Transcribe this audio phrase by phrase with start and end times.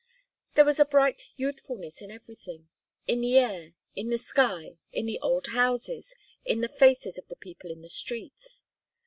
[0.55, 2.69] There was a bright youthfulness in everything,
[3.05, 7.35] in the air, in the sky, in the old houses, in the faces of the
[7.35, 8.63] people in the streets.